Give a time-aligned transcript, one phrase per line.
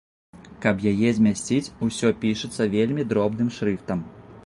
[0.63, 3.99] Каб яе змясціць, усё пішацца вельмі дробным шрыфтам.